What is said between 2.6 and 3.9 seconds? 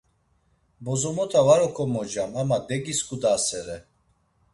degisǩudasere.